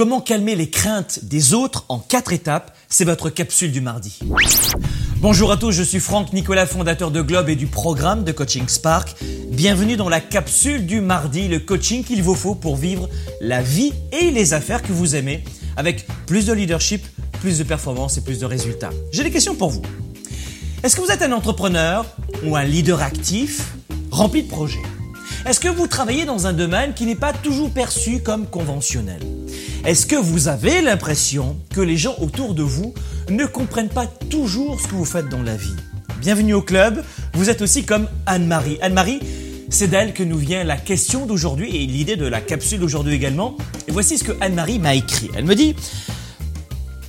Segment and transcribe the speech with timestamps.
[0.00, 4.18] Comment calmer les craintes des autres en quatre étapes C'est votre capsule du mardi.
[5.18, 8.66] Bonjour à tous, je suis Franck Nicolas, fondateur de Globe et du programme de coaching
[8.66, 9.14] Spark.
[9.50, 13.10] Bienvenue dans la capsule du mardi, le coaching qu'il vous faut pour vivre
[13.42, 15.44] la vie et les affaires que vous aimez
[15.76, 17.06] avec plus de leadership,
[17.42, 18.88] plus de performance et plus de résultats.
[19.12, 19.82] J'ai des questions pour vous.
[20.82, 22.06] Est-ce que vous êtes un entrepreneur
[22.46, 23.74] ou un leader actif
[24.10, 24.80] rempli de projets?
[25.44, 29.20] Est-ce que vous travaillez dans un domaine qui n'est pas toujours perçu comme conventionnel?
[29.84, 32.92] Est-ce que vous avez l'impression que les gens autour de vous
[33.30, 35.74] ne comprennent pas toujours ce que vous faites dans la vie?
[36.20, 38.78] Bienvenue au club, vous êtes aussi comme Anne-Marie.
[38.82, 39.20] Anne-Marie,
[39.70, 43.56] c'est d'elle que nous vient la question d'aujourd'hui et l'idée de la capsule d'aujourd'hui également.
[43.88, 45.30] Et voici ce que Anne-Marie m'a écrit.
[45.34, 45.74] Elle me dit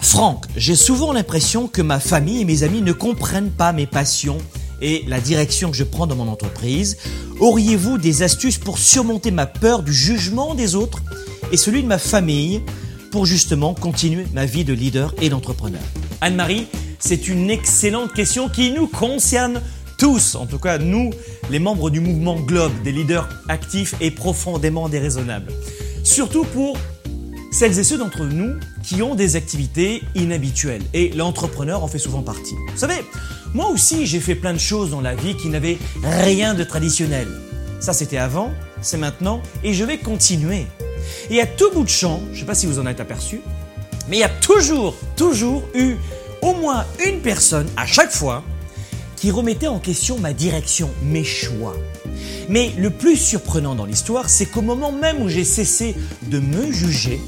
[0.00, 4.38] Franck, j'ai souvent l'impression que ma famille et mes amis ne comprennent pas mes passions
[4.84, 6.98] et la direction que je prends dans mon entreprise.
[7.40, 11.02] Auriez-vous des astuces pour surmonter ma peur du jugement des autres
[11.50, 12.60] et celui de ma famille
[13.10, 15.80] pour justement continuer ma vie de leader et d'entrepreneur?
[16.20, 16.66] Anne-Marie,
[16.98, 19.62] c'est une excellente question qui nous concerne
[19.96, 21.10] tous, en tout cas nous,
[21.50, 25.50] les membres du mouvement Globe, des leaders actifs et profondément déraisonnables.
[26.02, 26.76] Surtout pour
[27.54, 30.82] celles et ceux d'entre nous qui ont des activités inhabituelles.
[30.92, 32.56] Et l'entrepreneur en fait souvent partie.
[32.72, 32.96] Vous savez,
[33.54, 37.28] moi aussi j'ai fait plein de choses dans la vie qui n'avaient rien de traditionnel.
[37.78, 38.50] Ça c'était avant,
[38.82, 40.66] c'est maintenant, et je vais continuer.
[41.30, 43.40] Et à tout bout de champ, je ne sais pas si vous en êtes aperçu,
[44.08, 45.94] mais il y a toujours, toujours eu
[46.42, 48.42] au moins une personne à chaque fois
[49.14, 51.76] qui remettait en question ma direction, mes choix.
[52.48, 56.72] Mais le plus surprenant dans l'histoire, c'est qu'au moment même où j'ai cessé de me
[56.72, 57.20] juger,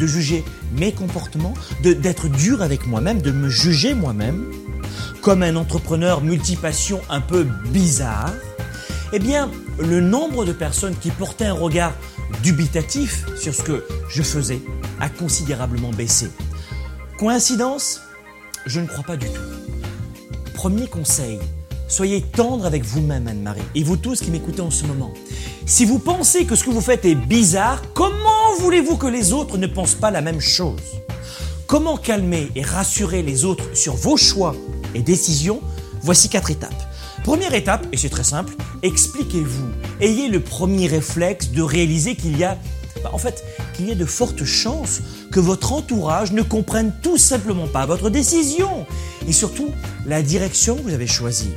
[0.00, 0.44] de juger
[0.76, 4.44] mes comportements, d'être dur avec moi-même, de me juger moi-même,
[5.20, 8.32] comme un entrepreneur multipassion un peu bizarre,
[9.12, 11.92] eh bien, le nombre de personnes qui portaient un regard
[12.42, 14.60] dubitatif sur ce que je faisais
[15.00, 16.30] a considérablement baissé.
[17.18, 18.00] Coïncidence?
[18.66, 19.40] Je ne crois pas du tout.
[20.54, 21.38] Premier conseil,
[21.88, 25.12] soyez tendre avec vous-même, Anne-Marie, et vous tous qui m'écoutez en ce moment.
[25.66, 29.58] Si vous pensez que ce que vous faites est bizarre, comment voulez-vous que les autres
[29.58, 30.80] ne pensent pas la même chose?
[31.66, 34.54] Comment calmer et rassurer les autres sur vos choix
[34.94, 35.60] et décisions?
[36.02, 36.74] Voici quatre étapes.
[37.22, 39.68] Première étape, et c'est très simple, expliquez-vous.
[40.00, 42.56] Ayez le premier réflexe de réaliser qu'il y a,
[43.04, 43.44] bah, en fait,
[43.74, 45.00] qu'il y a de fortes chances
[45.30, 48.86] que votre entourage ne comprenne tout simplement pas votre décision
[49.28, 49.68] et surtout
[50.06, 51.52] la direction que vous avez choisie.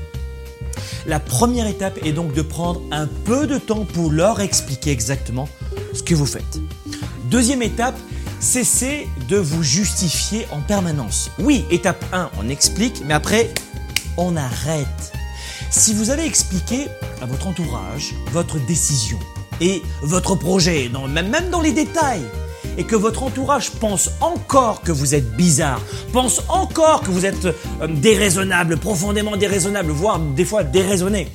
[1.05, 5.47] La première étape est donc de prendre un peu de temps pour leur expliquer exactement
[5.93, 6.62] ce que vous faites.
[7.33, 7.97] Deuxième étape,
[8.39, 11.31] cessez de vous justifier en permanence.
[11.39, 13.51] Oui, étape 1, on explique, mais après,
[14.17, 15.11] on arrête.
[15.71, 16.89] Si vous avez expliqué
[17.23, 19.17] à votre entourage votre décision
[19.61, 22.21] et votre projet, même dans les détails,
[22.77, 27.45] et que votre entourage pense encore que vous êtes bizarre, pense encore que vous êtes
[27.45, 31.27] euh, déraisonnable, profondément déraisonnable, voire des fois déraisonné,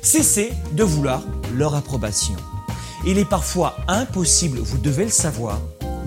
[0.00, 1.24] cessez de vouloir
[1.56, 2.36] leur approbation.
[3.06, 5.58] Il est parfois impossible, vous devez le savoir,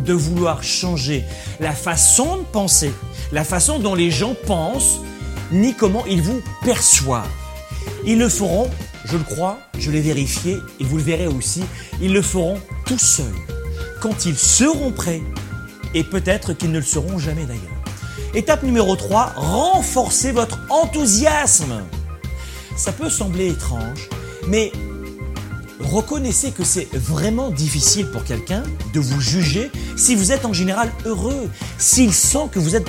[0.06, 1.24] de vouloir changer
[1.60, 2.94] la façon de penser,
[3.32, 5.00] la façon dont les gens pensent,
[5.52, 7.28] ni comment ils vous perçoivent.
[8.06, 8.70] Ils le feront,
[9.06, 11.64] je le crois, je l'ai vérifié et vous le verrez aussi,
[12.02, 13.26] ils le feront tout seuls,
[14.02, 15.22] quand ils seront prêts
[15.94, 17.62] et peut-être qu'ils ne le seront jamais d'ailleurs.
[18.36, 21.84] Étape numéro 3, renforcez votre enthousiasme.
[22.76, 24.10] Ça peut sembler étrange,
[24.48, 24.72] mais
[25.84, 28.64] reconnaissez que c'est vraiment difficile pour quelqu'un
[28.94, 32.88] de vous juger si vous êtes en général heureux, s'il sent que vous êtes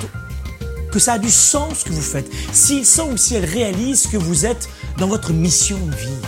[0.91, 4.07] que ça a du sens ce que vous faites, s'il sent ou si elle réalise
[4.07, 6.21] que vous êtes dans votre mission de vie.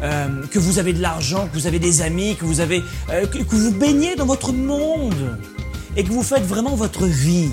[0.00, 3.26] Euh, que vous avez de l'argent, que vous avez des amis, que vous avez, euh,
[3.26, 5.36] que, que vous baignez dans votre monde
[5.96, 7.50] et que vous faites vraiment votre vie.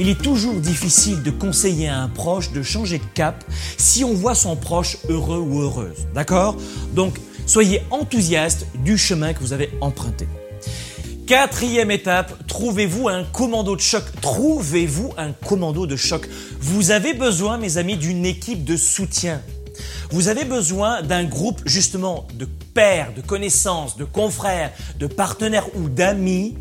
[0.00, 3.44] Il est toujours difficile de conseiller à un proche de changer de cap
[3.76, 6.06] si on voit son proche heureux ou heureuse.
[6.14, 6.56] D'accord?
[6.92, 10.28] Donc, soyez enthousiaste du chemin que vous avez emprunté.
[11.26, 14.04] Quatrième étape, trouvez-vous un commando de choc.
[14.20, 16.28] Trouvez-vous un commando de choc.
[16.60, 19.42] Vous avez besoin, mes amis, d'une équipe de soutien.
[20.10, 25.88] Vous avez besoin d'un groupe justement de pairs, de connaissances, de confrères, de partenaires ou
[25.88, 26.54] d'amis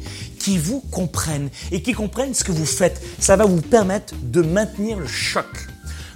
[0.48, 3.02] qui vous comprennent et qui comprennent ce que vous faites.
[3.20, 5.46] Ça va vous permettre de maintenir le choc.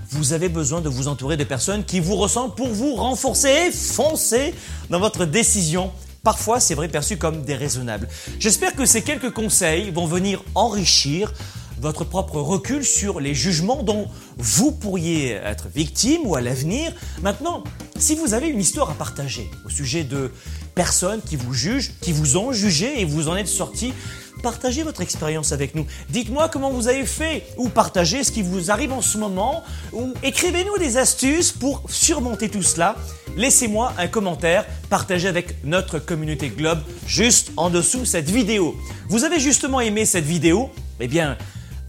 [0.10, 3.72] Vous avez besoin de vous entourer de personnes qui vous ressemblent pour vous renforcer et
[3.72, 4.56] foncer
[4.90, 5.92] dans votre décision
[6.24, 8.08] parfois c'est vrai perçu comme déraisonnable.
[8.40, 11.34] J'espère que ces quelques conseils vont venir enrichir
[11.82, 14.08] votre propre recul sur les jugements dont
[14.38, 16.94] vous pourriez être victime ou à l'avenir.
[17.24, 17.64] Maintenant,
[17.98, 20.32] si vous avez une histoire à partager au sujet de
[20.76, 23.94] personnes qui vous jugent, qui vous ont jugé et vous en êtes sorti
[24.42, 25.86] partagez votre expérience avec nous.
[26.10, 29.64] Dites-moi comment vous avez fait ou partagez ce qui vous arrive en ce moment
[29.94, 32.96] ou écrivez-nous des astuces pour surmonter tout cela.
[33.38, 38.76] Laissez-moi un commentaire, partagez avec notre communauté Globe juste en dessous cette vidéo.
[39.10, 40.70] Vous avez justement aimé cette vidéo?
[41.00, 41.38] Eh bien,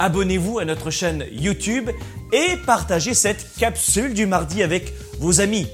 [0.02, 1.88] abonnez-vous à notre chaîne YouTube
[2.32, 5.68] et partagez cette capsule du mardi avec vos amis.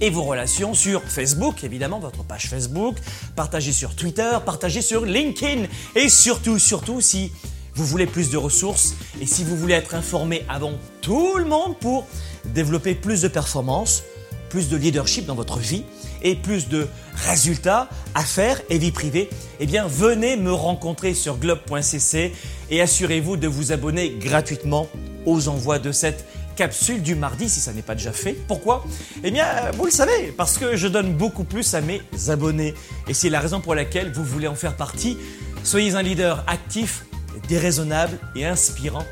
[0.00, 2.94] Et vos relations sur Facebook, évidemment, votre page Facebook,
[3.34, 5.64] partagez sur Twitter, partagez sur LinkedIn.
[5.96, 7.32] Et surtout, surtout, si
[7.74, 11.76] vous voulez plus de ressources et si vous voulez être informé avant tout le monde
[11.80, 12.06] pour
[12.44, 14.04] développer plus de performances,
[14.48, 15.84] plus de leadership dans votre vie
[16.22, 19.28] et plus de résultats, affaires et vie privée,
[19.60, 22.32] eh bien venez me rencontrer sur globe.cc
[22.70, 24.88] et assurez-vous de vous abonner gratuitement
[25.26, 26.24] aux envois de cette
[26.56, 28.32] capsule du mardi si ça n'est pas déjà fait.
[28.32, 28.84] Pourquoi?
[29.22, 29.46] Eh bien,
[29.76, 32.74] vous le savez, parce que je donne beaucoup plus à mes abonnés.
[33.06, 35.16] Et c'est la raison pour laquelle vous voulez en faire partie.
[35.62, 37.04] Soyez un leader actif,
[37.48, 39.04] déraisonnable et inspirant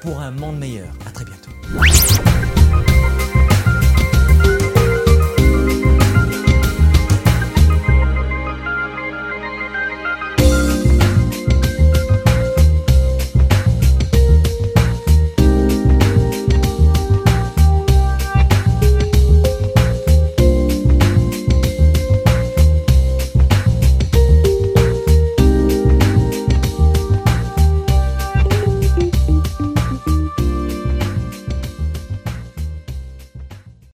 [0.00, 0.88] pour un monde meilleur.
[1.04, 1.50] À très bientôt.